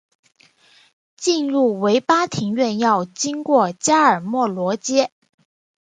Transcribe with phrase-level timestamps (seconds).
[1.15, 5.11] 进入维巴庭园要经过加尔默罗街。